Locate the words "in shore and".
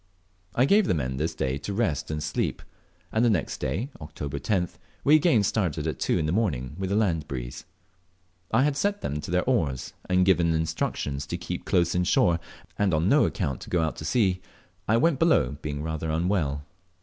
11.93-12.95